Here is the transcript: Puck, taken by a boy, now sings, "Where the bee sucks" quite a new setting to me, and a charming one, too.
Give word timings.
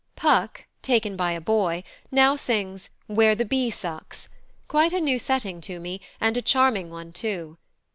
Puck, 0.15 0.65
taken 0.81 1.15
by 1.15 1.33
a 1.33 1.39
boy, 1.39 1.83
now 2.09 2.35
sings, 2.35 2.89
"Where 3.05 3.35
the 3.35 3.45
bee 3.45 3.69
sucks" 3.69 4.29
quite 4.67 4.93
a 4.93 4.99
new 4.99 5.19
setting 5.19 5.61
to 5.61 5.79
me, 5.79 6.01
and 6.19 6.35
a 6.35 6.41
charming 6.41 6.89
one, 6.89 7.11
too. 7.13 7.59